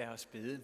Lad 0.00 0.08
os 0.08 0.26
bede. 0.26 0.60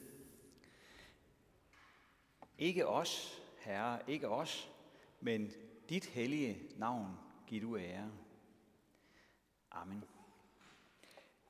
Ikke 2.59 2.87
os, 2.87 3.43
Herre, 3.59 4.01
ikke 4.07 4.29
os, 4.29 4.73
men 5.21 5.53
dit 5.89 6.05
hellige 6.07 6.59
navn 6.77 7.17
giv 7.47 7.63
du 7.63 7.77
ære. 7.77 8.13
Amen. 9.71 10.05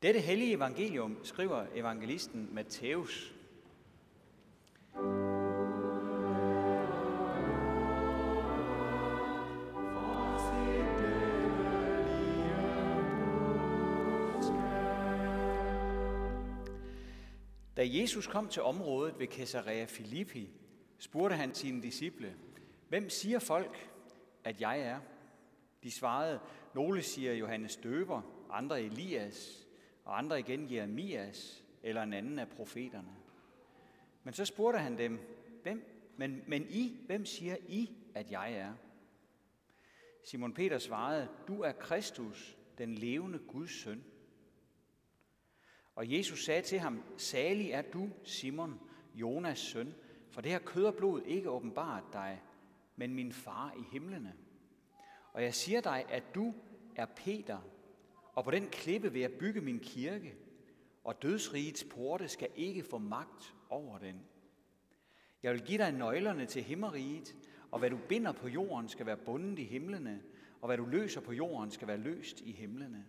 Dette 0.02 0.20
hellige 0.20 0.52
evangelium 0.52 1.24
skriver 1.24 1.66
evangelisten 1.74 2.54
Matthæus. 2.54 3.34
Da 17.76 17.82
Jesus 17.84 18.26
kom 18.26 18.48
til 18.48 18.62
området 18.62 19.18
ved 19.18 19.26
Caesarea 19.26 19.86
Philippi, 19.86 20.50
spurgte 20.98 21.36
han 21.36 21.54
sine 21.54 21.82
disciple, 21.82 22.36
Hvem 22.88 23.10
siger 23.10 23.38
folk, 23.38 23.90
at 24.44 24.60
jeg 24.60 24.80
er? 24.80 25.00
De 25.82 25.90
svarede, 25.90 26.40
nogle 26.74 27.02
siger 27.02 27.32
Johannes 27.32 27.76
Døber, 27.76 28.22
andre 28.50 28.82
Elias, 28.82 29.66
og 30.04 30.18
andre 30.18 30.40
igen 30.40 30.72
Jeremias, 30.72 31.64
eller 31.82 32.02
en 32.02 32.12
anden 32.12 32.38
af 32.38 32.48
profeterne. 32.48 33.16
Men 34.24 34.34
så 34.34 34.44
spurgte 34.44 34.78
han 34.78 34.98
dem, 34.98 35.18
hvem, 35.62 36.12
men, 36.16 36.42
men 36.46 36.66
I, 36.70 36.96
hvem 37.06 37.24
siger 37.24 37.56
I, 37.68 37.90
at 38.14 38.30
jeg 38.30 38.52
er? 38.52 38.72
Simon 40.24 40.54
Peter 40.54 40.78
svarede, 40.78 41.28
du 41.48 41.60
er 41.60 41.72
Kristus, 41.72 42.56
den 42.78 42.94
levende 42.94 43.38
Guds 43.38 43.70
søn. 43.70 44.04
Og 45.96 46.12
Jesus 46.12 46.44
sagde 46.44 46.62
til 46.62 46.78
ham, 46.78 47.02
salig 47.16 47.70
er 47.70 47.82
du, 47.82 48.10
Simon, 48.24 48.80
Jonas 49.14 49.58
søn, 49.58 49.94
for 50.30 50.40
det 50.40 50.50
her 50.52 50.58
kød 50.58 50.84
og 50.84 50.94
blod 50.94 51.22
ikke 51.22 51.50
åbenbart 51.50 52.04
dig, 52.12 52.42
men 52.96 53.14
min 53.14 53.32
far 53.32 53.74
i 53.78 53.82
himlene. 53.92 54.34
Og 55.32 55.42
jeg 55.42 55.54
siger 55.54 55.80
dig, 55.80 56.04
at 56.08 56.22
du 56.34 56.54
er 56.96 57.06
Peter, 57.06 57.58
og 58.32 58.44
på 58.44 58.50
den 58.50 58.68
klippe 58.68 59.12
vil 59.12 59.20
jeg 59.20 59.32
bygge 59.32 59.60
min 59.60 59.78
kirke, 59.78 60.34
og 61.04 61.22
dødsrigets 61.22 61.84
porte 61.84 62.28
skal 62.28 62.48
ikke 62.56 62.82
få 62.82 62.98
magt 62.98 63.54
over 63.70 63.98
den. 63.98 64.20
Jeg 65.42 65.52
vil 65.52 65.62
give 65.62 65.78
dig 65.78 65.92
nøglerne 65.92 66.46
til 66.46 66.62
himmeriget, 66.62 67.36
og 67.70 67.78
hvad 67.78 67.90
du 67.90 67.98
binder 68.08 68.32
på 68.32 68.48
jorden 68.48 68.88
skal 68.88 69.06
være 69.06 69.16
bundet 69.16 69.58
i 69.58 69.64
himlene, 69.64 70.22
og 70.60 70.66
hvad 70.66 70.76
du 70.76 70.84
løser 70.84 71.20
på 71.20 71.32
jorden 71.32 71.70
skal 71.70 71.88
være 71.88 71.96
løst 71.96 72.40
i 72.40 72.52
himlene. 72.52 73.06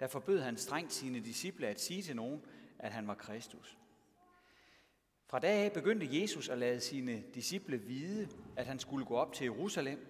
Der 0.00 0.06
forbød 0.06 0.40
han 0.40 0.56
strengt 0.56 0.92
sine 0.92 1.20
disciple 1.20 1.66
at 1.66 1.80
sige 1.80 2.02
til 2.02 2.16
nogen, 2.16 2.44
at 2.78 2.92
han 2.92 3.06
var 3.06 3.14
Kristus. 3.14 3.78
Fra 5.26 5.38
da 5.38 5.64
af 5.64 5.72
begyndte 5.72 6.20
Jesus 6.20 6.48
at 6.48 6.58
lade 6.58 6.80
sine 6.80 7.24
disciple 7.34 7.78
vide, 7.78 8.28
at 8.56 8.66
han 8.66 8.78
skulle 8.78 9.06
gå 9.06 9.16
op 9.16 9.32
til 9.32 9.44
Jerusalem 9.44 10.06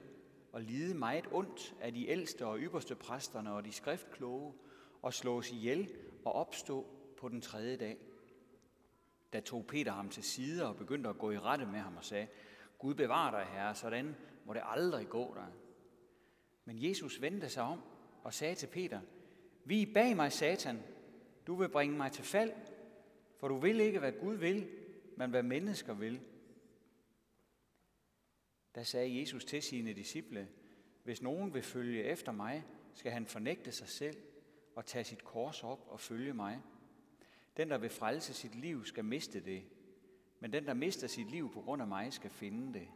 og 0.53 0.61
lide 0.61 0.95
meget 0.95 1.25
ondt 1.33 1.75
af 1.81 1.93
de 1.93 2.09
ældste 2.09 2.47
og 2.47 2.59
ypperste 2.59 2.95
præsterne 2.95 3.53
og 3.53 3.65
de 3.65 3.73
skriftkloge 3.73 4.55
og 5.03 5.15
slås 5.15 5.51
ihjel 5.51 5.93
og 6.25 6.33
opstå 6.33 6.87
på 7.17 7.29
den 7.29 7.41
tredje 7.41 7.77
dag. 7.77 7.99
Da 9.33 9.41
tog 9.41 9.67
Peter 9.67 9.93
ham 9.93 10.09
til 10.09 10.23
side 10.23 10.67
og 10.69 10.77
begyndte 10.77 11.11
at 11.11 11.19
gå 11.19 11.31
i 11.31 11.39
rette 11.39 11.67
med 11.67 11.79
ham 11.79 11.97
og 11.97 12.05
sagde, 12.05 12.27
Gud 12.79 12.95
bevar 12.95 13.31
dig, 13.31 13.47
herre, 13.53 13.75
sådan 13.75 14.17
må 14.45 14.55
det 14.55 14.63
aldrig 14.65 15.09
gå 15.09 15.35
dig. 15.35 15.47
Men 16.65 16.89
Jesus 16.89 17.21
vendte 17.21 17.49
sig 17.49 17.63
om 17.63 17.81
og 18.25 18.35
sagde 18.35 18.55
til 18.55 18.67
Peter, 18.67 19.01
vi 19.65 19.87
bag 19.95 20.17
mig, 20.17 20.33
Satan, 20.33 20.83
du 21.47 21.55
vil 21.55 21.69
bringe 21.69 21.97
mig 21.97 22.13
til 22.13 22.25
fald, 22.25 22.53
for 23.37 23.49
du 23.49 23.59
vil 23.59 23.81
ikke, 23.81 23.99
hvad 23.99 24.13
Gud 24.13 24.35
vil, 24.35 24.69
men 25.17 25.31
hvad 25.31 25.43
mennesker 25.43 25.95
vil. 25.95 26.21
Der 28.75 28.83
sagde 28.83 29.21
Jesus 29.21 29.45
til 29.45 29.63
sine 29.63 29.93
disciple, 29.93 30.49
hvis 31.05 31.23
nogen 31.23 31.55
vil 31.55 31.63
følge 31.63 32.05
efter 32.05 32.33
mig, 32.33 32.65
skal 32.95 33.13
han 33.13 33.27
fornægte 33.27 33.73
sig 33.73 33.89
selv 33.89 34.17
og 34.77 34.87
tage 34.87 35.05
sit 35.05 35.25
kors 35.25 35.65
op 35.65 35.87
og 35.89 36.01
følge 36.01 36.35
mig. 36.35 36.61
Den, 37.57 37.71
der 37.71 37.79
vil 37.79 37.91
frelse 37.91 38.35
sit 38.35 38.55
liv, 38.55 38.85
skal 38.85 39.05
miste 39.05 39.41
det, 39.41 39.63
men 40.41 40.53
den, 40.53 40.67
der 40.67 40.75
mister 40.75 41.07
sit 41.07 41.31
liv 41.31 41.53
på 41.53 41.61
grund 41.61 41.83
af 41.83 41.89
mig, 41.89 42.13
skal 42.13 42.31
finde 42.31 42.79
det. 42.79 42.89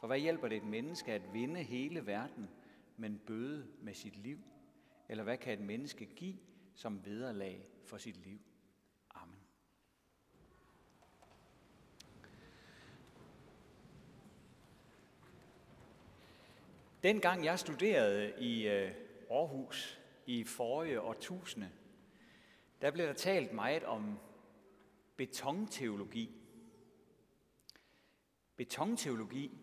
For 0.00 0.06
hvad 0.06 0.18
hjælper 0.18 0.48
det 0.48 0.56
et 0.56 0.64
menneske 0.64 1.12
at 1.12 1.32
vinde 1.32 1.62
hele 1.62 2.06
verden, 2.06 2.48
men 2.96 3.20
bøde 3.26 3.66
med 3.82 3.94
sit 3.94 4.16
liv? 4.16 4.38
Eller 5.08 5.24
hvad 5.24 5.38
kan 5.38 5.52
et 5.52 5.60
menneske 5.60 6.06
give 6.06 6.36
som 6.74 7.04
vederlag 7.04 7.68
for 7.84 7.98
sit 7.98 8.16
liv? 8.16 8.40
Amen. 9.10 9.40
Dengang 17.02 17.44
jeg 17.44 17.58
studerede 17.58 18.34
i 18.40 18.68
øh, 18.68 18.94
Aarhus 19.30 20.00
i 20.26 20.44
forrige 20.44 21.00
årtusinde, 21.00 21.70
der 22.80 22.90
blev 22.90 23.06
der 23.06 23.12
talt 23.12 23.52
meget 23.52 23.84
om 23.84 24.18
betonteologi. 25.16 26.42
Betonteologi 28.56 29.58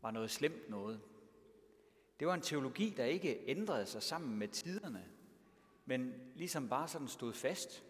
var 0.00 0.10
noget 0.10 0.30
slemt 0.30 0.70
noget. 0.70 1.00
Det 2.20 2.28
var 2.28 2.34
en 2.34 2.40
teologi, 2.40 2.94
der 2.96 3.04
ikke 3.04 3.40
ændrede 3.46 3.86
sig 3.86 4.02
sammen 4.02 4.38
med 4.38 4.48
tiderne, 4.48 5.04
men 5.84 6.14
ligesom 6.34 6.68
bare 6.68 6.88
sådan 6.88 7.08
stod 7.08 7.32
fast. 7.32 7.84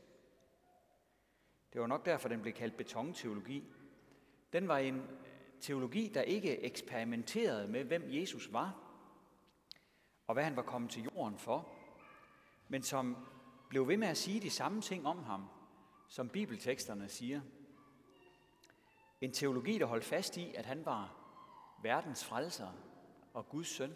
Det 1.72 1.80
var 1.80 1.86
nok 1.86 2.06
derfor, 2.06 2.28
den 2.28 2.42
blev 2.42 2.54
kaldt 2.54 2.76
betonteologi. 2.76 3.64
Den 4.52 4.68
var 4.68 4.78
en 4.78 4.96
øh, 4.96 5.08
teologi, 5.60 6.10
der 6.14 6.22
ikke 6.22 6.64
eksperimenterede 6.64 7.68
med, 7.68 7.84
hvem 7.84 8.04
Jesus 8.06 8.52
var, 8.52 8.74
og 10.26 10.34
hvad 10.34 10.44
han 10.44 10.56
var 10.56 10.62
kommet 10.62 10.90
til 10.90 11.02
jorden 11.02 11.38
for, 11.38 11.68
men 12.68 12.82
som 12.82 13.16
blev 13.68 13.88
ved 13.88 13.96
med 13.96 14.08
at 14.08 14.16
sige 14.16 14.40
de 14.40 14.50
samme 14.50 14.80
ting 14.80 15.06
om 15.06 15.24
ham, 15.24 15.44
som 16.08 16.28
bibelteksterne 16.28 17.08
siger. 17.08 17.40
En 19.20 19.32
teologi, 19.32 19.78
der 19.78 19.86
holdt 19.86 20.04
fast 20.04 20.36
i, 20.36 20.54
at 20.54 20.66
han 20.66 20.84
var 20.84 21.16
verdens 21.82 22.24
frelser 22.24 22.72
og 23.34 23.48
Guds 23.48 23.68
søn. 23.68 23.94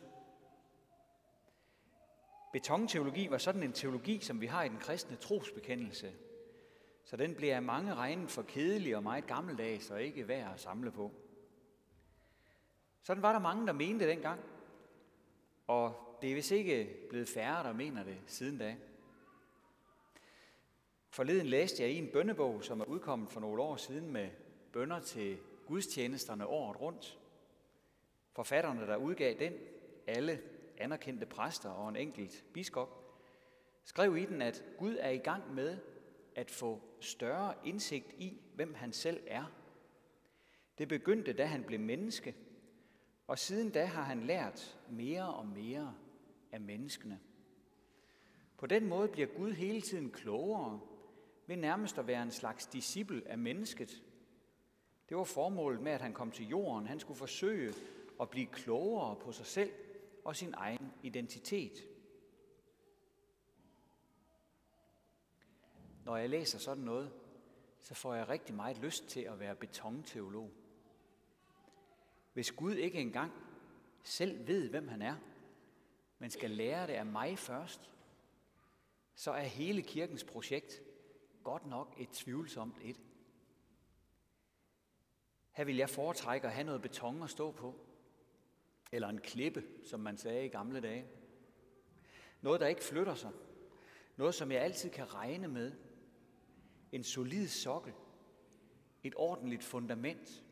Betonteologi 2.53 3.31
var 3.31 3.39
sådan 3.39 3.63
en 3.63 3.73
teologi, 3.73 4.21
som 4.21 4.41
vi 4.41 4.47
har 4.47 4.65
i 4.65 4.69
den 4.69 4.79
kristne 4.79 5.17
trosbekendelse. 5.17 6.13
Så 7.05 7.17
den 7.17 7.35
bliver 7.35 7.57
af 7.57 7.63
mange 7.63 7.95
regnet 7.95 8.31
for 8.31 8.43
kedelig 8.43 8.97
og 8.97 9.03
meget 9.03 9.27
gammeldags 9.27 9.91
og 9.91 10.03
ikke 10.03 10.29
værd 10.29 10.55
at 10.55 10.61
samle 10.61 10.91
på. 10.91 11.13
Sådan 13.03 13.23
var 13.23 13.33
der 13.33 13.39
mange, 13.39 13.67
der 13.67 13.73
mente 13.73 14.09
dengang. 14.09 14.41
Og 15.67 16.17
det 16.23 16.31
er 16.31 16.35
vist 16.35 16.51
ikke 16.51 17.07
blevet 17.09 17.29
færre, 17.29 17.65
der 17.65 17.73
mener 17.73 18.05
det 18.05 18.17
siden 18.27 18.59
da. 18.59 18.77
Forleden 21.11 21.47
læste 21.47 21.83
jeg 21.83 21.91
i 21.91 21.99
en 21.99 22.09
bønnebog, 22.13 22.65
som 22.65 22.81
er 22.81 22.85
udkommet 22.85 23.31
for 23.31 23.41
nogle 23.41 23.63
år 23.63 23.77
siden 23.77 24.13
med 24.13 24.29
bønder 24.73 25.01
til 25.01 25.39
gudstjenesterne 25.67 26.47
året 26.47 26.81
rundt. 26.81 27.19
Forfatterne, 28.33 28.87
der 28.87 28.97
udgav 28.97 29.39
den, 29.39 29.53
alle 30.07 30.43
anerkendte 30.81 31.27
præster 31.27 31.71
og 31.71 31.89
en 31.89 31.97
enkelt 31.97 32.45
biskop, 32.53 33.01
skrev 33.85 34.17
i 34.17 34.25
den, 34.25 34.43
at 34.43 34.65
Gud 34.79 34.97
er 35.01 35.11
i 35.11 35.19
gang 35.19 35.55
med 35.55 35.79
at 36.35 36.51
få 36.51 36.81
større 37.01 37.55
indsigt 37.65 38.13
i, 38.19 38.41
hvem 38.55 38.75
han 38.75 38.93
selv 38.93 39.21
er. 39.27 39.45
Det 40.79 40.89
begyndte, 40.89 41.33
da 41.33 41.45
han 41.45 41.65
blev 41.65 41.81
menneske, 41.81 42.35
og 43.27 43.39
siden 43.39 43.71
da 43.71 43.85
har 43.85 44.03
han 44.03 44.21
lært 44.21 44.79
mere 44.91 45.35
og 45.35 45.47
mere 45.47 45.95
af 46.53 46.61
menneskene. 46.61 47.21
På 48.59 48.67
den 48.67 48.89
måde 48.89 49.09
bliver 49.09 49.29
Gud 49.29 49.53
hele 49.53 49.81
tiden 49.81 50.11
klogere, 50.11 50.81
ved 51.47 51.57
nærmest 51.57 51.99
at 51.99 52.07
være 52.07 52.23
en 52.23 52.31
slags 52.31 52.67
disciple 52.67 53.23
af 53.27 53.39
mennesket. 53.39 54.03
Det 55.09 55.17
var 55.17 55.25
formålet 55.25 55.81
med, 55.81 55.93
at 55.93 56.01
han 56.01 56.13
kom 56.13 56.31
til 56.31 56.49
jorden. 56.49 56.87
Han 56.87 57.01
skulle 57.01 57.19
forsøge 57.19 57.75
at 58.21 58.31
blive 58.31 58.47
klogere 58.47 59.17
på 59.17 59.33
sig 59.33 59.47
selv 59.47 59.73
og 60.25 60.37
sin 60.37 60.55
egen 60.57 60.93
identitet. 61.03 61.73
Når 66.05 66.17
jeg 66.17 66.31
læser 66.31 66.59
sådan 66.59 66.85
noget, 66.85 67.13
så 67.83 67.95
får 67.95 68.15
jeg 68.15 68.29
rigtig 68.29 68.55
meget 68.55 68.79
lyst 68.79 69.07
til 69.09 69.21
at 69.21 69.41
være 69.41 69.55
betonteolog. 69.55 70.51
Hvis 72.33 72.53
Gud 72.53 72.75
ikke 72.75 73.01
engang 73.01 73.33
selv 74.03 74.47
ved, 74.47 74.69
hvem 74.69 74.89
han 74.89 75.03
er, 75.03 75.17
men 76.19 76.31
skal 76.31 76.51
lære 76.51 76.87
det 76.87 76.93
af 76.93 77.07
mig 77.07 77.39
først, 77.39 77.91
så 79.15 79.31
er 79.31 79.43
hele 79.43 79.83
kirkens 79.83 80.25
projekt 80.25 80.83
godt 81.45 81.67
nok 81.67 81.95
et 81.99 82.09
tvivlsomt 82.11 82.79
et. 82.83 83.01
Her 85.53 85.65
vil 85.65 85.77
jeg 85.77 85.91
foretrække 85.91 86.47
at 86.47 86.53
have 86.53 86.65
noget 86.65 86.83
beton 86.83 87.23
at 87.23 87.31
stå 87.31 87.51
på. 87.51 87.90
Eller 88.93 89.09
en 89.09 89.21
klippe, 89.21 89.65
som 89.85 90.01
man 90.01 90.17
sagde 90.17 90.45
i 90.45 90.49
gamle 90.49 90.81
dage. 90.81 91.07
Noget, 92.41 92.61
der 92.61 92.67
ikke 92.67 92.85
flytter 92.85 93.15
sig. 93.15 93.31
Noget, 94.17 94.35
som 94.35 94.53
jeg 94.53 94.63
altid 94.63 94.91
kan 94.91 95.15
regne 95.15 95.49
med. 95.49 95.73
en 96.93 97.05
solid 97.05 97.49
sokkel, 97.49 97.93
et 99.03 99.15
ordentligt 99.17 99.65
fundament. 99.65 100.45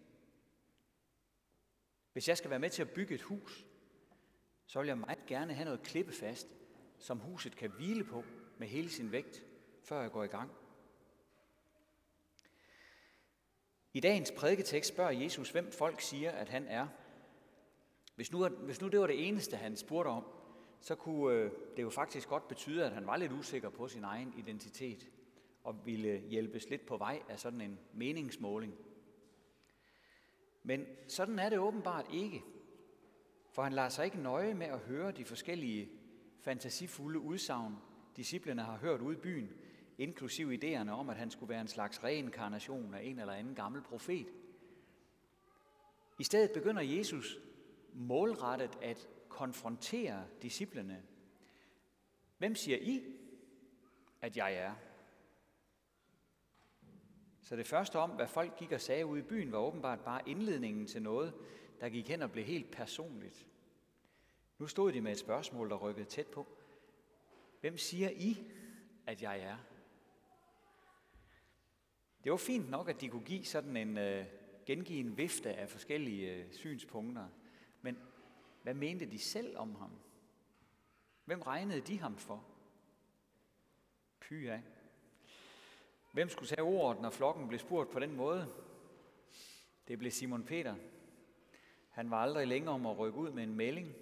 Hvis 2.12 2.29
jeg 2.29 2.37
skal 2.38 2.50
være 2.50 2.58
med 2.58 2.70
til 2.70 2.82
at 2.82 2.90
bygge 2.90 3.14
et 3.14 3.23
hus, 3.23 3.67
så 4.67 4.79
vil 4.79 4.87
jeg 4.87 4.99
meget 4.99 5.26
gerne 5.26 5.55
have 5.55 5.64
noget 5.64 5.82
klippefast, 5.82 6.56
som 6.99 7.19
huset 7.19 7.56
kan 7.56 7.70
hvile 7.70 8.05
på 8.05 8.25
med 8.58 8.69
hele 8.69 8.90
sin 8.90 9.12
vægt, 9.12 9.44
før 9.82 10.00
jeg 10.00 10.11
går 10.11 10.25
i 10.25 10.26
gang. 10.26 10.50
I 13.93 14.00
dagens 14.00 14.32
prædiketekst 14.37 14.88
spørger 14.88 15.11
Jesus, 15.11 15.50
hvem 15.50 15.73
folk 15.73 16.00
siger, 16.00 16.31
at 16.31 16.49
han 16.49 16.67
er. 16.67 16.88
Hvis 18.18 18.32
nu, 18.32 18.48
hvis 18.48 18.80
nu 18.80 18.88
det 18.88 19.00
var 19.00 19.06
det 19.06 19.28
eneste, 19.28 19.56
han 19.56 19.76
spurgte 19.76 20.08
om, 20.08 20.24
så 20.80 20.94
kunne 20.94 21.34
øh, 21.34 21.50
det 21.76 21.82
jo 21.82 21.90
faktisk 21.90 22.28
godt 22.28 22.48
betyde, 22.48 22.84
at 22.84 22.92
han 22.92 23.06
var 23.06 23.16
lidt 23.16 23.32
usikker 23.32 23.68
på 23.68 23.88
sin 23.88 24.04
egen 24.04 24.34
identitet 24.38 25.10
og 25.64 25.86
ville 25.86 26.18
hjælpes 26.18 26.68
lidt 26.70 26.86
på 26.86 26.96
vej 26.96 27.22
af 27.28 27.38
sådan 27.38 27.60
en 27.60 27.78
meningsmåling. 27.94 28.74
Men 30.62 30.86
sådan 31.08 31.38
er 31.38 31.48
det 31.48 31.58
åbenbart 31.58 32.06
ikke, 32.12 32.42
for 33.50 33.62
han 33.62 33.72
lader 33.72 33.88
sig 33.88 34.04
ikke 34.04 34.22
nøje 34.22 34.54
med 34.54 34.66
at 34.66 34.78
høre 34.78 35.12
de 35.12 35.24
forskellige 35.24 35.88
fantasifulde 36.40 37.18
udsagn, 37.18 37.76
disciplene 38.16 38.62
har 38.62 38.76
hørt 38.76 39.00
ude 39.00 39.16
i 39.16 39.20
byen, 39.20 39.52
inklusive 39.98 40.54
idéerne 40.54 40.90
om, 40.90 41.10
at 41.10 41.16
han 41.16 41.30
skulle 41.30 41.50
være 41.50 41.60
en 41.60 41.68
slags 41.68 42.04
reinkarnation 42.04 42.94
af 42.94 43.02
en 43.02 43.18
eller 43.18 43.32
anden 43.32 43.54
gammel 43.54 43.82
profet. 43.82 44.26
I 46.18 46.24
stedet 46.24 46.50
begynder 46.54 46.82
Jesus 46.82 47.38
målrettet 47.93 48.79
at 48.82 49.08
konfrontere 49.29 50.26
disciplene. 50.43 51.02
Hvem 52.38 52.55
siger 52.55 52.79
I, 52.81 53.05
at 54.20 54.37
jeg 54.37 54.55
er? 54.55 54.75
Så 57.43 57.56
det 57.56 57.67
første 57.67 57.96
om, 57.96 58.11
hvad 58.11 58.29
folk 58.29 58.58
gik 58.58 58.73
og 58.73 58.81
sagde 58.81 59.06
ude 59.06 59.20
i 59.20 59.23
byen, 59.23 59.52
var 59.52 59.58
åbenbart 59.58 60.00
bare 60.00 60.29
indledningen 60.29 60.87
til 60.87 61.02
noget, 61.02 61.35
der 61.81 61.88
gik 61.88 62.08
hen 62.08 62.23
og 62.23 62.32
blev 62.32 62.44
helt 62.44 62.70
personligt. 62.70 63.46
Nu 64.58 64.67
stod 64.67 64.93
de 64.93 65.00
med 65.00 65.12
et 65.12 65.19
spørgsmål, 65.19 65.70
der 65.70 65.76
rykkede 65.76 66.06
tæt 66.06 66.26
på. 66.26 66.46
Hvem 67.61 67.79
siger 67.79 68.11
I, 68.11 68.52
at 69.06 69.23
jeg 69.23 69.40
er? 69.40 69.56
Det 72.25 72.32
var 72.32 72.38
fint 72.38 72.70
nok, 72.70 72.88
at 72.88 73.00
de 73.00 73.08
kunne 73.08 73.25
give 73.25 73.44
sådan 73.44 73.76
en 73.76 73.99
øh, 73.99 74.26
gengive 74.67 75.00
en 75.00 75.17
vifte 75.17 75.55
af 75.55 75.69
forskellige 75.69 76.35
øh, 76.35 76.52
synspunkter. 76.52 77.29
Men 77.82 77.98
hvad 78.62 78.75
mente 78.75 79.10
de 79.10 79.19
selv 79.19 79.56
om 79.56 79.75
ham? 79.75 79.90
Hvem 81.25 81.42
regnede 81.42 81.80
de 81.80 82.00
ham 82.00 82.16
for? 82.16 82.44
Py 84.20 84.48
af. 84.48 84.62
Hvem 86.12 86.28
skulle 86.28 86.48
tage 86.48 86.62
ordet, 86.62 87.02
når 87.02 87.10
flokken 87.10 87.48
blev 87.48 87.58
spurgt 87.58 87.90
på 87.90 87.98
den 87.98 88.16
måde? 88.16 88.54
Det 89.88 89.98
blev 89.98 90.10
Simon 90.10 90.44
Peter. 90.44 90.75
Han 91.90 92.10
var 92.10 92.22
aldrig 92.22 92.46
længere 92.46 92.75
om 92.75 92.86
at 92.86 92.98
rykke 92.98 93.19
ud 93.19 93.30
med 93.30 93.42
en 93.42 93.54
melding, 93.54 93.94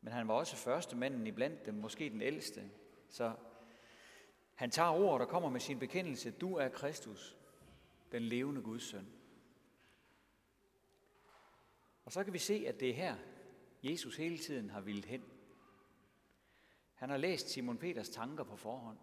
men 0.00 0.12
han 0.12 0.28
var 0.28 0.34
også 0.34 0.56
første 0.56 0.96
manden 0.96 1.26
iblandt 1.26 1.66
dem, 1.66 1.74
måske 1.74 2.10
den 2.10 2.22
ældste. 2.22 2.70
Så 3.08 3.34
han 4.54 4.70
tager 4.70 4.90
ordet 4.90 5.26
og 5.26 5.28
kommer 5.28 5.50
med 5.50 5.60
sin 5.60 5.78
bekendelse, 5.78 6.30
du 6.30 6.54
er 6.54 6.68
Kristus, 6.68 7.36
den 8.12 8.22
levende 8.22 8.62
Guds 8.62 8.82
søn. 8.82 9.06
Og 12.04 12.12
så 12.12 12.24
kan 12.24 12.32
vi 12.32 12.38
se, 12.38 12.64
at 12.68 12.80
det 12.80 12.90
er 12.90 12.94
her, 12.94 13.16
Jesus 13.82 14.16
hele 14.16 14.38
tiden 14.38 14.70
har 14.70 14.80
vildt 14.80 15.06
hen. 15.06 15.24
Han 16.94 17.10
har 17.10 17.16
læst 17.16 17.48
Simon 17.48 17.78
Peters 17.78 18.08
tanker 18.08 18.44
på 18.44 18.56
forhånd. 18.56 18.98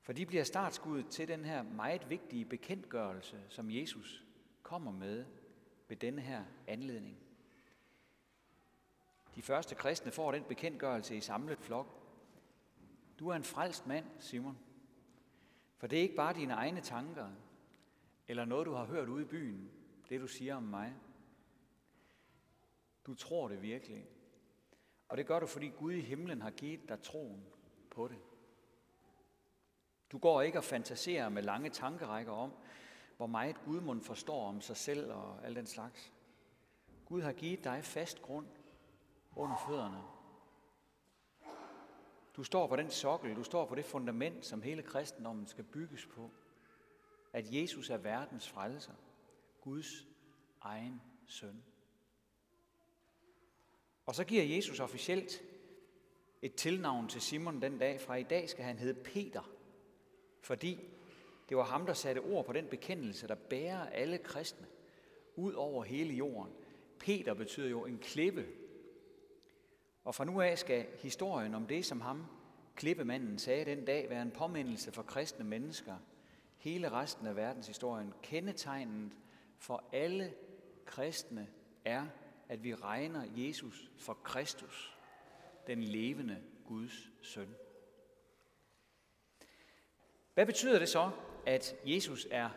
For 0.00 0.12
de 0.12 0.26
bliver 0.26 0.44
startskuddet 0.44 1.06
til 1.10 1.28
den 1.28 1.44
her 1.44 1.62
meget 1.62 2.10
vigtige 2.10 2.44
bekendtgørelse, 2.44 3.44
som 3.48 3.70
Jesus 3.70 4.24
kommer 4.62 4.92
med 4.92 5.24
ved 5.88 5.96
denne 5.96 6.22
her 6.22 6.44
anledning. 6.66 7.18
De 9.34 9.42
første 9.42 9.74
kristne 9.74 10.12
får 10.12 10.32
den 10.32 10.44
bekendtgørelse 10.44 11.16
i 11.16 11.20
samlet 11.20 11.58
flok. 11.58 11.86
Du 13.18 13.28
er 13.28 13.34
en 13.34 13.44
frelst 13.44 13.86
mand, 13.86 14.06
Simon. 14.18 14.58
For 15.76 15.86
det 15.86 15.98
er 15.98 16.02
ikke 16.02 16.14
bare 16.14 16.34
dine 16.34 16.52
egne 16.52 16.80
tanker, 16.80 17.30
eller 18.28 18.44
noget, 18.44 18.66
du 18.66 18.72
har 18.72 18.84
hørt 18.84 19.08
ude 19.08 19.22
i 19.22 19.26
byen, 19.26 19.70
det 20.08 20.20
du 20.20 20.26
siger 20.26 20.56
om 20.56 20.62
mig. 20.62 20.94
Du 23.06 23.14
tror 23.14 23.48
det 23.48 23.62
virkelig. 23.62 24.06
Og 25.08 25.16
det 25.16 25.26
gør 25.26 25.40
du, 25.40 25.46
fordi 25.46 25.68
Gud 25.68 25.92
i 25.92 26.00
himlen 26.00 26.42
har 26.42 26.50
givet 26.50 26.88
dig 26.88 27.02
troen 27.02 27.46
på 27.90 28.08
det. 28.08 28.18
Du 30.12 30.18
går 30.18 30.42
ikke 30.42 30.58
og 30.58 30.64
fantaserer 30.64 31.28
med 31.28 31.42
lange 31.42 31.70
tankerækker 31.70 32.32
om, 32.32 32.52
hvor 33.16 33.26
meget 33.26 33.64
Gud 33.64 34.00
forstår 34.00 34.48
om 34.48 34.60
sig 34.60 34.76
selv 34.76 35.12
og 35.12 35.46
al 35.46 35.56
den 35.56 35.66
slags. 35.66 36.12
Gud 37.04 37.22
har 37.22 37.32
givet 37.32 37.64
dig 37.64 37.84
fast 37.84 38.22
grund 38.22 38.46
under 39.36 39.56
fødderne. 39.66 40.02
Du 42.36 42.44
står 42.44 42.66
på 42.66 42.76
den 42.76 42.90
sokkel, 42.90 43.36
du 43.36 43.42
står 43.42 43.66
på 43.66 43.74
det 43.74 43.84
fundament, 43.84 44.46
som 44.46 44.62
hele 44.62 44.82
kristendommen 44.82 45.46
skal 45.46 45.64
bygges 45.64 46.06
på. 46.06 46.30
At 47.32 47.54
Jesus 47.54 47.90
er 47.90 47.96
verdens 47.96 48.48
frelser, 48.48 48.92
Guds 49.60 50.06
egen 50.60 51.02
søn. 51.26 51.64
Og 54.12 54.16
så 54.16 54.24
giver 54.24 54.44
Jesus 54.56 54.80
officielt 54.80 55.42
et 56.42 56.54
tilnavn 56.54 57.08
til 57.08 57.20
Simon 57.20 57.62
den 57.62 57.78
dag. 57.78 58.00
Fra 58.00 58.16
i 58.16 58.22
dag 58.22 58.48
skal 58.48 58.64
han 58.64 58.78
hedde 58.78 59.02
Peter, 59.02 59.50
fordi 60.40 60.80
det 61.48 61.56
var 61.56 61.62
ham, 61.62 61.86
der 61.86 61.92
satte 61.92 62.18
ord 62.18 62.46
på 62.46 62.52
den 62.52 62.66
bekendelse, 62.66 63.28
der 63.28 63.34
bærer 63.34 63.86
alle 63.86 64.18
kristne 64.18 64.66
ud 65.36 65.52
over 65.52 65.84
hele 65.84 66.14
jorden. 66.14 66.52
Peter 66.98 67.34
betyder 67.34 67.68
jo 67.68 67.84
en 67.86 67.98
klippe. 67.98 68.46
Og 70.04 70.14
fra 70.14 70.24
nu 70.24 70.40
af 70.40 70.58
skal 70.58 70.86
historien 70.98 71.54
om 71.54 71.66
det, 71.66 71.84
som 71.84 72.00
ham, 72.00 72.26
klippemanden, 72.76 73.38
sagde 73.38 73.64
den 73.64 73.84
dag, 73.84 74.10
være 74.10 74.22
en 74.22 74.30
påmindelse 74.30 74.92
for 74.92 75.02
kristne 75.02 75.44
mennesker. 75.44 75.96
Hele 76.56 76.90
resten 76.90 77.26
af 77.26 77.36
verdenshistorien. 77.36 78.12
Kendetegnet 78.22 79.12
for 79.58 79.84
alle 79.92 80.34
kristne 80.86 81.48
er, 81.84 82.06
at 82.52 82.64
vi 82.64 82.74
regner 82.74 83.24
Jesus 83.36 83.90
for 83.98 84.14
Kristus, 84.14 84.98
den 85.66 85.82
levende 85.82 86.42
Guds 86.64 87.10
søn. 87.22 87.54
Hvad 90.34 90.46
betyder 90.46 90.78
det 90.78 90.88
så, 90.88 91.10
at 91.46 91.74
Jesus 91.84 92.26
er 92.30 92.50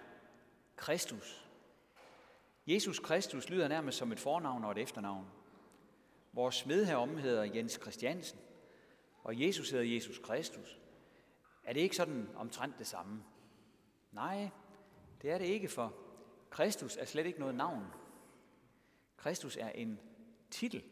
Kristus? 0.76 1.48
Jesus 2.68 3.00
Kristus 3.00 3.50
lyder 3.50 3.68
nærmest 3.68 3.98
som 3.98 4.12
et 4.12 4.20
fornavn 4.20 4.64
og 4.64 4.72
et 4.72 4.78
efternavn. 4.78 5.28
Vores 6.34 6.56
smed 6.56 6.86
herom 6.86 7.18
hedder 7.18 7.44
Jens 7.44 7.80
Christiansen, 7.82 8.40
og 9.24 9.42
Jesus 9.42 9.70
hedder 9.70 9.86
Jesus 9.86 10.20
Kristus. 10.20 10.80
Er 11.64 11.74
det 11.74 11.82
ikke 11.82 11.96
sådan 11.96 12.30
omtrent 12.36 12.80
det 12.80 12.88
samme? 12.88 13.24
Nej, 14.12 14.50
det 15.22 15.32
er 15.32 15.38
det 15.38 15.46
ikke, 15.46 15.68
for 15.68 15.94
Kristus 16.50 16.98
er 16.98 17.06
slet 17.06 17.26
ikke 17.26 17.40
noget 17.40 17.56
navn. 17.56 17.86
Kristus 19.26 19.58
er 19.58 19.70
en 19.70 20.00
titel. 20.52 20.84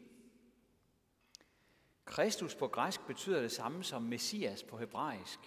Kristus 2.04 2.54
på 2.54 2.68
græsk 2.68 3.06
betyder 3.06 3.40
det 3.40 3.52
samme 3.52 3.84
som 3.84 4.02
Messias 4.02 4.62
på 4.62 4.78
hebraisk. 4.78 5.38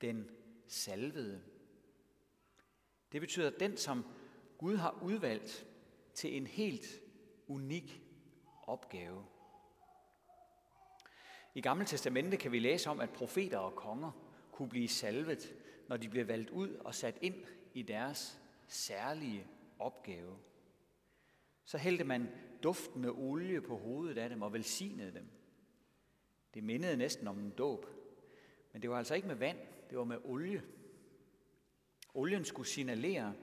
Den 0.00 0.30
salvede. 0.66 1.42
Det 3.12 3.20
betyder 3.20 3.50
den, 3.50 3.76
som 3.76 4.04
Gud 4.58 4.76
har 4.76 4.98
udvalgt 5.02 5.66
til 6.14 6.36
en 6.36 6.46
helt 6.46 7.00
unik 7.46 8.02
opgave. 8.62 9.24
I 11.54 11.60
Gamle 11.60 11.84
Testamente 11.84 12.36
kan 12.36 12.52
vi 12.52 12.58
læse 12.58 12.90
om, 12.90 13.00
at 13.00 13.10
profeter 13.10 13.58
og 13.58 13.74
konger 13.74 14.10
kunne 14.52 14.68
blive 14.68 14.88
salvet, 14.88 15.54
når 15.88 15.96
de 15.96 16.08
blev 16.08 16.28
valgt 16.28 16.50
ud 16.50 16.74
og 16.74 16.94
sat 16.94 17.18
ind 17.20 17.44
i 17.74 17.82
deres 17.82 18.40
særlige 18.66 19.46
opgave. 19.78 20.38
Så 21.64 21.78
hældte 21.78 22.04
man 22.04 22.28
duftende 22.62 23.10
olie 23.10 23.60
på 23.60 23.76
hovedet 23.76 24.18
af 24.18 24.28
dem 24.28 24.42
og 24.42 24.52
velsignede 24.52 25.14
dem. 25.14 25.28
Det 26.54 26.64
mindede 26.64 26.96
næsten 26.96 27.28
om 27.28 27.38
en 27.38 27.50
dåb. 27.50 27.86
Men 28.72 28.82
det 28.82 28.90
var 28.90 28.98
altså 28.98 29.14
ikke 29.14 29.28
med 29.28 29.36
vand, 29.36 29.58
det 29.90 29.98
var 29.98 30.04
med 30.04 30.18
olie. 30.24 30.62
Olien 32.14 32.44
skulle 32.44 32.68
signalere, 32.68 33.34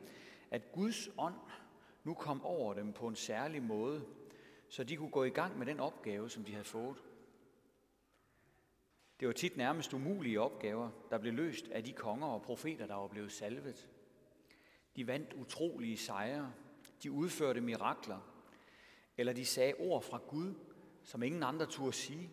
at 0.52 0.72
Guds 0.72 1.10
ånd 1.18 1.36
nu 2.04 2.14
kom 2.14 2.44
over 2.44 2.74
dem 2.74 2.94
på 2.94 3.08
en 3.08 3.16
særlig 3.16 3.64
måde, 3.64 4.06
så 4.70 4.84
de 4.84 4.96
kunne 4.96 5.10
gå 5.10 5.24
i 5.24 5.30
gang 5.30 5.58
med 5.58 5.66
den 5.66 5.80
opgave, 5.80 6.30
som 6.30 6.44
de 6.44 6.52
havde 6.52 6.64
fået. 6.64 6.98
Det 9.20 9.28
var 9.28 9.34
tit 9.34 9.58
nærmest 9.58 9.94
umulige 9.94 10.42
opgaver, 10.42 10.90
der 11.10 11.18
blev 11.18 11.34
løst 11.34 11.68
af 11.68 11.84
de 11.84 11.94
konger 11.94 12.28
og 12.28 12.42
profeter, 12.42 12.88
der 12.88 12.96
var 12.96 13.08
blevet 13.08 13.32
salvet. 13.32 13.90
De 14.96 15.08
vandt 15.08 15.34
utrolige 15.34 15.98
sejre, 15.98 16.54
de 17.04 17.12
udførte 17.12 17.62
mirakler, 17.62 18.20
eller 19.18 19.34
de 19.34 19.46
sagde 19.46 19.74
ord 19.80 20.04
fra 20.04 20.18
Gud, 20.28 20.54
som 21.04 21.24
ingen 21.24 21.44
andre 21.44 21.66
turde 21.66 21.94
sige, 21.94 22.32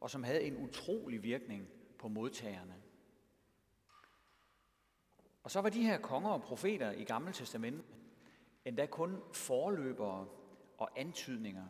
og 0.00 0.10
som 0.10 0.22
havde 0.22 0.42
en 0.42 0.56
utrolig 0.56 1.22
virkning 1.22 1.68
på 1.98 2.08
modtagerne. 2.08 2.74
Og 5.42 5.50
så 5.50 5.60
var 5.60 5.68
de 5.68 5.82
her 5.82 5.98
konger 5.98 6.30
og 6.30 6.42
profeter 6.42 6.90
i 6.90 7.04
Gamle 7.04 7.32
Testament 7.32 7.84
endda 8.64 8.86
kun 8.86 9.22
forløbere 9.32 10.28
og 10.78 11.00
antydninger. 11.00 11.66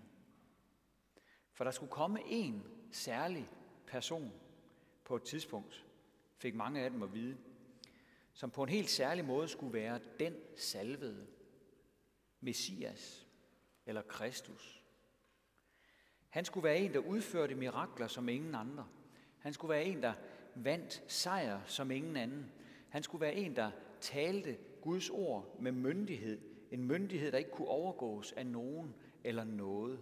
For 1.53 1.65
der 1.65 1.71
skulle 1.71 1.93
komme 1.93 2.21
en 2.27 2.65
særlig 2.93 3.51
person 3.87 4.33
på 5.05 5.17
et 5.17 5.23
tidspunkt, 5.23 5.87
fik 6.37 6.55
mange 6.55 6.81
af 6.81 6.91
dem 6.91 7.03
at 7.03 7.15
vide, 7.15 7.37
som 8.33 8.51
på 8.51 8.63
en 8.63 8.69
helt 8.69 8.91
særlig 8.91 9.25
måde 9.25 9.49
skulle 9.49 9.73
være 9.73 10.01
den 10.21 10.35
salvede, 10.57 11.27
Messias 12.41 13.27
eller 13.87 14.03
Kristus. 14.03 14.83
Han 16.29 16.45
skulle 16.45 16.65
være 16.65 16.79
en, 16.79 16.93
der 16.93 16.99
udførte 16.99 17.55
mirakler 17.55 18.07
som 18.07 18.29
ingen 18.29 18.55
andre. 18.55 18.89
Han 19.39 19.53
skulle 19.53 19.69
være 19.75 19.85
en, 19.85 20.03
der 20.03 20.13
vandt 20.55 21.05
sejr 21.09 21.61
som 21.67 21.91
ingen 21.91 22.17
anden. 22.17 22.53
Han 22.89 23.03
skulle 23.03 23.21
være 23.21 23.35
en, 23.35 23.57
der 23.57 23.71
talte 24.01 24.59
Guds 24.81 25.11
ord 25.11 25.61
med 25.61 25.73
myndighed. 25.73 26.41
En 26.71 26.85
myndighed, 26.85 27.33
der 27.33 27.39
ikke 27.39 27.51
kunne 27.51 27.69
overgås 27.69 28.33
af 28.33 28.47
nogen 28.47 28.95
eller 29.25 29.45
noget. 29.45 30.01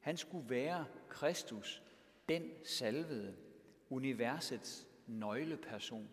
Han 0.00 0.16
skulle 0.16 0.50
være 0.50 0.84
Kristus, 1.08 1.82
den 2.28 2.50
salvede, 2.64 3.36
universets 3.90 4.88
nøgleperson. 5.06 6.08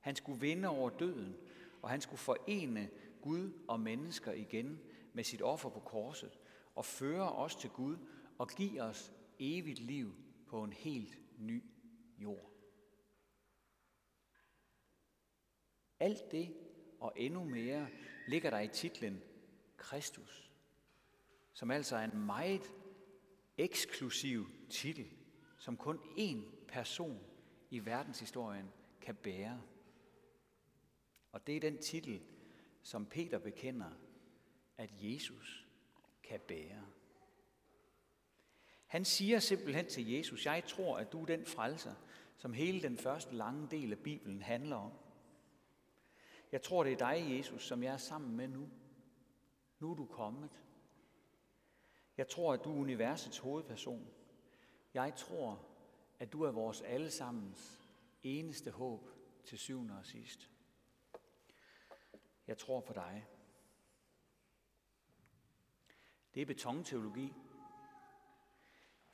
Han 0.00 0.16
skulle 0.16 0.40
vinde 0.40 0.68
over 0.68 0.90
døden, 0.90 1.36
og 1.82 1.90
han 1.90 2.00
skulle 2.00 2.20
forene 2.20 2.90
Gud 3.26 3.52
og 3.68 3.80
mennesker 3.80 4.32
igen 4.32 4.80
med 5.12 5.24
sit 5.24 5.42
offer 5.42 5.70
på 5.70 5.80
korset, 5.80 6.38
og 6.74 6.84
føre 6.84 7.32
os 7.32 7.56
til 7.56 7.70
Gud 7.70 7.96
og 8.38 8.48
give 8.48 8.82
os 8.82 9.12
evigt 9.38 9.78
liv 9.78 10.14
på 10.46 10.64
en 10.64 10.72
helt 10.72 11.18
ny 11.38 11.64
jord. 12.18 12.52
Alt 16.00 16.32
det 16.32 16.54
og 17.00 17.12
endnu 17.16 17.44
mere 17.44 17.88
ligger 18.28 18.50
der 18.50 18.60
i 18.60 18.68
titlen 18.68 19.22
Kristus, 19.76 20.50
som 21.52 21.70
altså 21.70 21.96
er 21.96 22.04
en 22.04 22.26
meget 22.26 22.72
eksklusiv 23.56 24.46
titel, 24.70 25.10
som 25.58 25.76
kun 25.76 25.98
én 25.98 26.66
person 26.68 27.26
i 27.70 27.78
verdenshistorien 27.78 28.72
kan 29.00 29.14
bære. 29.14 29.62
Og 31.32 31.46
det 31.46 31.56
er 31.56 31.60
den 31.60 31.78
titel, 31.78 32.22
som 32.86 33.06
Peter 33.06 33.38
bekender, 33.38 33.90
at 34.76 34.90
Jesus 34.98 35.66
kan 36.22 36.40
bære. 36.40 36.86
Han 38.86 39.04
siger 39.04 39.38
simpelthen 39.38 39.86
til 39.86 40.10
Jesus, 40.10 40.46
jeg 40.46 40.64
tror, 40.66 40.96
at 40.98 41.12
du 41.12 41.22
er 41.22 41.26
den 41.26 41.46
frelser, 41.46 41.94
som 42.36 42.52
hele 42.52 42.82
den 42.82 42.98
første 42.98 43.34
lange 43.34 43.68
del 43.70 43.92
af 43.92 43.98
Bibelen 43.98 44.42
handler 44.42 44.76
om. 44.76 44.92
Jeg 46.52 46.62
tror, 46.62 46.84
det 46.84 46.92
er 46.92 47.12
dig, 47.12 47.36
Jesus, 47.38 47.66
som 47.66 47.82
jeg 47.82 47.92
er 47.92 47.96
sammen 47.96 48.36
med 48.36 48.48
nu. 48.48 48.68
Nu 49.78 49.90
er 49.90 49.94
du 49.94 50.06
kommet. 50.06 50.62
Jeg 52.16 52.28
tror, 52.28 52.52
at 52.52 52.64
du 52.64 52.72
er 52.72 52.80
universets 52.80 53.38
hovedperson. 53.38 54.06
Jeg 54.94 55.14
tror, 55.16 55.66
at 56.18 56.32
du 56.32 56.42
er 56.42 56.50
vores 56.50 56.80
allesammens 56.80 57.88
eneste 58.22 58.70
håb 58.70 59.10
til 59.44 59.58
syvende 59.58 59.98
og 59.98 60.06
sidst. 60.06 60.50
Jeg 62.46 62.58
tror 62.58 62.80
på 62.80 62.92
dig. 62.92 63.26
Det 66.34 66.42
er 66.42 66.46
betonteologi. 66.46 67.34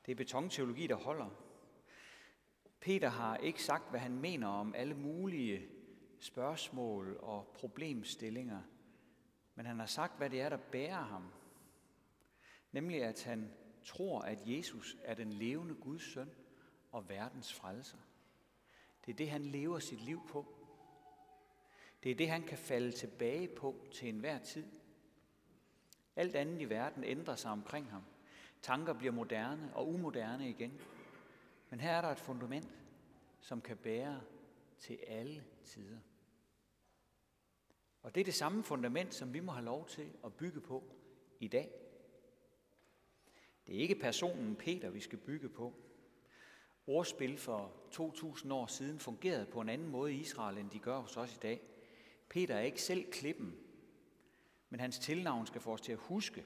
Det 0.06 0.12
er 0.12 0.16
betonteologi, 0.16 0.86
der 0.86 0.94
holder. 0.94 1.30
Peter 2.80 3.08
har 3.08 3.36
ikke 3.36 3.62
sagt, 3.62 3.90
hvad 3.90 4.00
han 4.00 4.18
mener 4.18 4.48
om 4.48 4.74
alle 4.74 4.94
mulige 4.94 5.68
spørgsmål 6.20 7.16
og 7.20 7.52
problemstillinger, 7.54 8.62
men 9.54 9.66
han 9.66 9.78
har 9.78 9.86
sagt, 9.86 10.16
hvad 10.16 10.30
det 10.30 10.40
er, 10.40 10.48
der 10.48 10.56
bærer 10.72 11.02
ham. 11.02 11.32
Nemlig, 12.72 13.02
at 13.02 13.24
han 13.24 13.54
tror, 13.84 14.20
at 14.20 14.38
Jesus 14.46 14.96
er 15.02 15.14
den 15.14 15.32
levende 15.32 15.74
Guds 15.74 16.12
søn 16.12 16.30
og 16.92 17.08
verdens 17.08 17.54
frelser. 17.54 17.98
Det 19.06 19.12
er 19.12 19.16
det, 19.16 19.30
han 19.30 19.42
lever 19.42 19.78
sit 19.78 20.00
liv 20.00 20.28
på. 20.28 20.62
Det 22.02 22.11
er 22.11 22.14
det, 22.14 22.28
han 22.28 22.42
kan 22.42 22.59
falde 22.59 22.92
tilbage 22.92 23.49
på 23.49 23.87
til 23.92 24.09
enhver 24.09 24.38
tid. 24.38 24.66
Alt 26.16 26.37
andet 26.37 26.61
i 26.61 26.64
verden 26.64 27.04
ændrer 27.04 27.37
sig 27.37 27.50
omkring 27.50 27.90
ham. 27.90 28.02
Tanker 28.62 28.92
bliver 28.92 29.12
moderne 29.12 29.71
og 29.75 29.88
umoderne 29.88 30.49
igen. 30.49 30.80
Men 31.71 31.80
her 31.80 31.90
er 31.90 32.00
der 32.00 32.09
et 32.09 32.18
fundament, 32.18 32.68
som 33.40 33.61
kan 33.61 33.76
bære 33.76 34.21
til 34.78 34.99
alle 35.06 35.44
tider. 35.64 35.99
Og 38.02 38.14
det 38.14 38.21
er 38.21 38.25
det 38.25 38.35
samme 38.35 38.62
fundament, 38.62 39.14
som 39.14 39.35
vi 39.35 39.40
må 39.40 39.52
have 39.52 39.64
lov 39.64 39.88
til 39.88 40.12
at 40.25 40.35
bygge 40.35 40.61
på 40.61 40.85
i 41.40 41.49
dag. 41.49 41.71
Det 43.66 43.76
er 43.76 43.80
ikke 43.80 43.94
personen 43.94 44.56
Peter, 44.56 44.90
vi 44.90 45.00
skal 45.00 45.18
bygge 45.18 45.49
på. 45.49 45.75
Ordspil 46.87 47.38
for 47.38 47.73
2000 47.90 48.52
år 48.52 48.66
siden 48.66 48.99
fungerede 48.99 49.47
på 49.47 49.61
en 49.61 49.68
anden 49.68 49.88
måde 49.88 50.14
i 50.14 50.21
Israel, 50.21 50.59
end 50.59 50.71
de 50.71 50.78
gør 50.78 50.99
hos 50.99 51.16
os 51.16 51.37
i 51.37 51.38
dag. 51.38 51.72
Peter 52.32 52.54
er 52.54 52.60
ikke 52.60 52.82
selv 52.82 53.12
klippen, 53.12 53.56
men 54.70 54.80
hans 54.80 54.98
tilnavn 54.98 55.46
skal 55.46 55.60
få 55.60 55.72
os 55.72 55.80
til 55.80 55.92
at 55.92 55.98
huske 55.98 56.44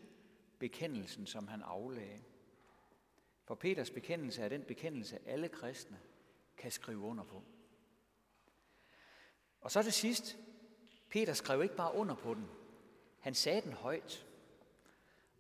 bekendelsen, 0.58 1.26
som 1.26 1.48
han 1.48 1.62
aflagde. 1.62 2.22
For 3.44 3.54
Peters 3.54 3.90
bekendelse 3.90 4.42
er 4.42 4.48
den 4.48 4.62
bekendelse, 4.62 5.18
alle 5.26 5.48
kristne 5.48 5.98
kan 6.56 6.70
skrive 6.70 6.98
under 6.98 7.24
på. 7.24 7.42
Og 9.60 9.70
så 9.70 9.82
til 9.82 9.92
sidst, 9.92 10.38
Peter 11.10 11.32
skrev 11.32 11.62
ikke 11.62 11.76
bare 11.76 11.94
under 11.94 12.14
på 12.14 12.34
den, 12.34 12.48
han 13.20 13.34
sagde 13.34 13.60
den 13.60 13.72
højt. 13.72 14.26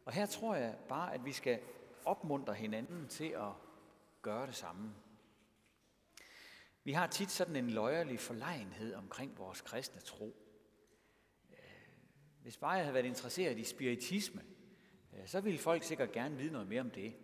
Og 0.04 0.12
her 0.12 0.26
tror 0.26 0.54
jeg 0.54 0.78
bare, 0.88 1.14
at 1.14 1.24
vi 1.24 1.32
skal 1.32 1.60
opmuntre 2.04 2.54
hinanden 2.54 3.08
til 3.08 3.28
at 3.28 3.52
gøre 4.22 4.46
det 4.46 4.54
samme. 4.54 4.94
Vi 6.86 6.92
har 6.92 7.06
tit 7.06 7.30
sådan 7.30 7.56
en 7.56 7.70
løjerlig 7.70 8.20
forlegenhed 8.20 8.94
omkring 8.94 9.38
vores 9.38 9.60
kristne 9.60 10.00
tro. 10.00 10.36
Øh, 11.50 11.56
hvis 12.42 12.56
bare 12.56 12.70
jeg 12.70 12.84
havde 12.84 12.94
været 12.94 13.06
interesseret 13.06 13.58
i 13.58 13.64
spiritisme, 13.64 14.44
øh, 15.12 15.26
så 15.26 15.40
ville 15.40 15.58
folk 15.58 15.82
sikkert 15.82 16.12
gerne 16.12 16.36
vide 16.36 16.52
noget 16.52 16.68
mere 16.68 16.80
om 16.80 16.90
det. 16.90 17.14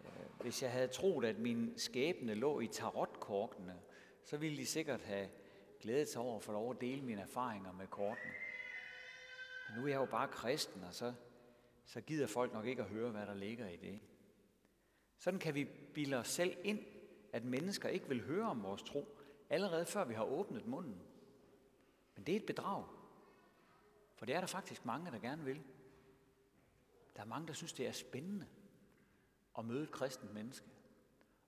Øh, 0.00 0.40
hvis 0.40 0.62
jeg 0.62 0.72
havde 0.72 0.88
troet, 0.88 1.24
at 1.24 1.38
min 1.38 1.74
skæbne 1.76 2.34
lå 2.34 2.60
i 2.60 2.66
tarotkortene, 2.66 3.80
så 4.24 4.36
ville 4.36 4.56
de 4.56 4.66
sikkert 4.66 5.02
have 5.02 5.28
glædet 5.80 6.08
sig 6.08 6.22
over 6.22 6.36
at 6.36 6.42
få 6.42 6.52
lov 6.52 6.70
at 6.70 6.80
dele 6.80 7.02
mine 7.02 7.22
erfaringer 7.22 7.72
med 7.72 7.86
kortene. 7.86 8.32
Men 9.68 9.78
nu 9.78 9.84
er 9.84 9.90
jeg 9.90 10.00
jo 10.00 10.06
bare 10.06 10.28
kristen, 10.28 10.84
og 10.84 10.94
så, 10.94 11.14
så 11.84 12.00
gider 12.00 12.26
folk 12.26 12.52
nok 12.52 12.66
ikke 12.66 12.82
at 12.82 12.88
høre, 12.88 13.10
hvad 13.10 13.26
der 13.26 13.34
ligger 13.34 13.68
i 13.68 13.76
det. 13.76 14.00
Sådan 15.18 15.40
kan 15.40 15.54
vi 15.54 15.64
bilde 15.94 16.16
os 16.16 16.28
selv 16.28 16.56
ind, 16.64 16.91
at 17.32 17.44
mennesker 17.44 17.88
ikke 17.88 18.08
vil 18.08 18.24
høre 18.26 18.50
om 18.50 18.62
vores 18.62 18.82
tro, 18.82 19.18
allerede 19.50 19.86
før 19.86 20.04
vi 20.04 20.14
har 20.14 20.24
åbnet 20.24 20.66
munden. 20.66 21.02
Men 22.14 22.26
det 22.26 22.32
er 22.32 22.36
et 22.36 22.46
bedrag. 22.46 22.84
For 24.14 24.26
det 24.26 24.34
er 24.34 24.40
der 24.40 24.46
faktisk 24.46 24.84
mange, 24.84 25.10
der 25.10 25.18
gerne 25.18 25.44
vil. 25.44 25.62
Der 27.16 27.22
er 27.22 27.26
mange, 27.26 27.46
der 27.46 27.52
synes, 27.52 27.72
det 27.72 27.86
er 27.86 27.92
spændende 27.92 28.46
at 29.58 29.64
møde 29.64 29.82
et 29.82 29.90
kristent 29.90 30.34
menneske 30.34 30.66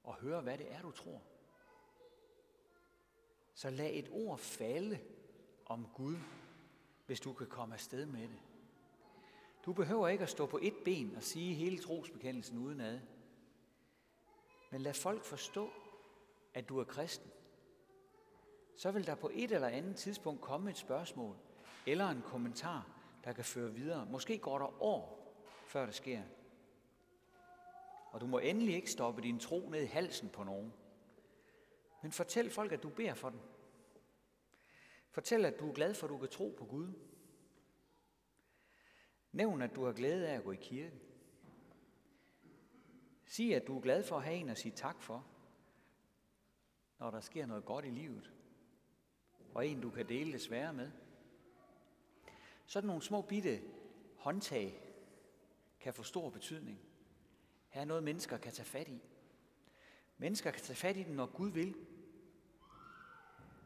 og 0.04 0.14
høre, 0.14 0.40
hvad 0.40 0.58
det 0.58 0.72
er, 0.72 0.82
du 0.82 0.90
tror. 0.90 1.22
Så 3.54 3.70
lad 3.70 3.90
et 3.92 4.08
ord 4.12 4.38
falde 4.38 4.98
om 5.66 5.88
Gud, 5.94 6.16
hvis 7.06 7.20
du 7.20 7.32
kan 7.32 7.46
komme 7.46 7.74
afsted 7.74 8.06
med 8.06 8.22
det. 8.22 8.40
Du 9.66 9.72
behøver 9.72 10.08
ikke 10.08 10.22
at 10.22 10.30
stå 10.30 10.46
på 10.46 10.58
et 10.62 10.74
ben 10.84 11.16
og 11.16 11.22
sige 11.22 11.54
hele 11.54 11.78
trosbekendelsen 11.78 12.58
udenad. 12.58 13.00
Men 14.70 14.80
lad 14.80 14.94
folk 14.94 15.24
forstå, 15.24 15.70
at 16.54 16.68
du 16.68 16.78
er 16.78 16.84
kristen. 16.84 17.30
Så 18.76 18.90
vil 18.90 19.06
der 19.06 19.14
på 19.14 19.30
et 19.34 19.52
eller 19.52 19.68
andet 19.68 19.96
tidspunkt 19.96 20.40
komme 20.40 20.70
et 20.70 20.76
spørgsmål 20.76 21.36
eller 21.86 22.08
en 22.08 22.22
kommentar, 22.22 22.86
der 23.24 23.32
kan 23.32 23.44
føre 23.44 23.72
videre. 23.72 24.06
Måske 24.06 24.38
går 24.38 24.58
der 24.58 24.82
år, 24.82 25.34
før 25.66 25.86
det 25.86 25.94
sker. 25.94 26.22
Og 28.10 28.20
du 28.20 28.26
må 28.26 28.38
endelig 28.38 28.74
ikke 28.74 28.90
stoppe 28.90 29.22
din 29.22 29.38
tro 29.38 29.68
ned 29.68 29.82
i 29.82 29.86
halsen 29.86 30.28
på 30.28 30.44
nogen. 30.44 30.72
Men 32.02 32.12
fortæl 32.12 32.50
folk, 32.50 32.72
at 32.72 32.82
du 32.82 32.88
beder 32.88 33.14
for 33.14 33.30
dem. 33.30 33.40
Fortæl, 35.10 35.44
at 35.44 35.60
du 35.60 35.68
er 35.68 35.74
glad 35.74 35.94
for, 35.94 36.06
at 36.06 36.10
du 36.10 36.18
kan 36.18 36.28
tro 36.28 36.54
på 36.58 36.64
Gud. 36.64 36.92
Nævn, 39.32 39.62
at 39.62 39.74
du 39.74 39.84
har 39.84 39.92
glæde 39.92 40.28
af 40.28 40.34
at 40.34 40.44
gå 40.44 40.52
i 40.52 40.56
kirke. 40.56 41.00
Sig, 43.34 43.54
at 43.54 43.66
du 43.66 43.76
er 43.76 43.80
glad 43.80 44.04
for 44.04 44.16
at 44.16 44.22
have 44.22 44.36
en 44.36 44.48
at 44.48 44.58
sige 44.58 44.72
tak 44.72 45.02
for, 45.02 45.26
når 46.98 47.10
der 47.10 47.20
sker 47.20 47.46
noget 47.46 47.64
godt 47.64 47.84
i 47.84 47.90
livet, 47.90 48.32
og 49.54 49.66
en, 49.66 49.80
du 49.80 49.90
kan 49.90 50.08
dele 50.08 50.32
det 50.32 50.40
svære 50.40 50.72
med. 50.72 50.90
Sådan 52.66 52.86
nogle 52.86 53.02
små 53.02 53.22
bitte 53.22 53.62
håndtag 54.16 54.80
kan 55.80 55.94
få 55.94 56.02
stor 56.02 56.30
betydning. 56.30 56.80
Her 57.68 57.80
er 57.80 57.84
noget, 57.84 58.02
mennesker 58.02 58.38
kan 58.38 58.52
tage 58.52 58.66
fat 58.66 58.88
i. 58.88 59.02
Mennesker 60.18 60.50
kan 60.50 60.62
tage 60.62 60.76
fat 60.76 60.96
i 60.96 61.02
den, 61.02 61.16
når 61.16 61.26
Gud 61.26 61.50
vil. 61.50 61.76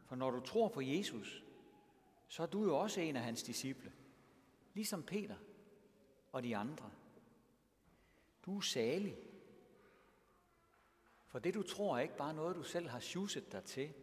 For 0.05 0.15
når 0.15 0.31
du 0.31 0.39
tror 0.39 0.67
på 0.67 0.81
Jesus, 0.81 1.43
så 2.27 2.43
er 2.43 2.47
du 2.47 2.63
jo 2.63 2.79
også 2.79 3.01
en 3.01 3.15
af 3.15 3.23
hans 3.23 3.43
disciple. 3.43 3.93
Ligesom 4.73 5.03
Peter 5.03 5.37
og 6.31 6.43
de 6.43 6.57
andre. 6.57 6.91
Du 8.45 8.57
er 8.57 8.61
salig. 8.61 9.28
For 11.29 11.39
det 11.39 11.53
du 11.53 11.63
tror 11.63 11.97
er 11.97 12.01
ikke 12.01 12.17
bare 12.17 12.33
noget, 12.33 12.55
du 12.55 12.63
selv 12.63 12.87
har 12.87 12.99
sjuset 12.99 13.51
dig 13.51 13.63
til, 13.63 13.93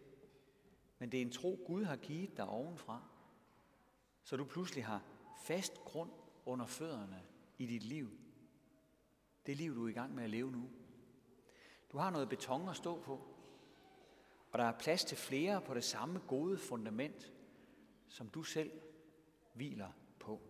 men 0.99 1.13
det 1.13 1.19
er 1.19 1.23
en 1.23 1.33
tro, 1.33 1.65
Gud 1.67 1.85
har 1.85 1.97
givet 1.97 2.37
dig 2.37 2.49
ovenfra. 2.49 3.03
Så 4.23 4.37
du 4.37 4.45
pludselig 4.45 4.85
har 4.85 5.03
fast 5.45 5.75
grund 5.85 6.11
under 6.45 6.67
fødderne 6.67 7.23
i 7.59 7.67
dit 7.67 7.83
liv. 7.83 8.11
Det 9.47 9.57
liv, 9.57 9.75
du 9.75 9.85
er 9.85 9.89
i 9.89 9.93
gang 9.93 10.15
med 10.15 10.25
at 10.25 10.31
leve 10.31 10.53
nu. 10.53 10.71
Du 11.93 11.99
har 11.99 12.11
noget 12.11 12.29
beton 12.29 12.69
at 12.69 12.77
stå 12.77 13.01
på, 13.01 13.13
og 14.53 14.59
der 14.59 14.65
er 14.65 14.79
plads 14.79 15.05
til 15.05 15.17
flere 15.17 15.61
på 15.61 15.75
det 15.75 15.85
samme 15.85 16.21
gode 16.29 16.59
fundament, 16.59 17.33
som 18.09 18.29
du 18.29 18.43
selv 18.43 18.71
hviler 19.53 19.93
på. 20.19 20.41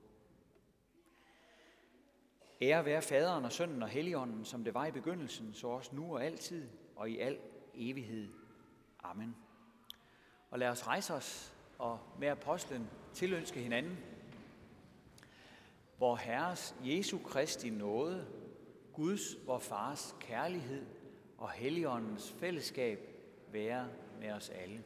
Ære 2.63 2.85
være 2.85 3.03
faderen 3.03 3.45
og 3.45 3.53
sønnen 3.53 3.83
og 3.83 3.89
helligånden, 3.89 4.45
som 4.45 4.65
det 4.65 4.75
var 4.75 4.87
i 4.87 4.91
begyndelsen, 4.91 5.55
så 5.55 5.69
også 5.69 5.91
nu 5.95 6.15
og 6.15 6.25
altid 6.25 6.69
og 6.97 7.11
i 7.11 7.19
al 7.19 7.39
evighed. 7.75 8.29
Amen. 9.03 9.37
Og 10.51 10.59
lad 10.59 10.69
os 10.69 10.87
rejse 10.87 11.15
os 11.15 11.55
og 11.79 11.99
med 12.19 12.29
apostlen 12.29 12.91
tilønske 13.15 13.61
hinanden, 13.61 13.99
Vor 15.99 16.17
Herres 16.17 16.75
Jesu 16.85 17.19
Kristi 17.19 17.71
nåde, 17.71 18.27
Guds, 18.93 19.47
vor 19.47 19.59
Fars 19.59 20.17
kærlighed 20.21 20.87
og 21.39 21.51
Helligåndens 21.51 22.33
fællesskab 22.41 22.99
være 23.53 23.89
med 24.21 24.33
os 24.33 24.49
alle. 24.49 24.83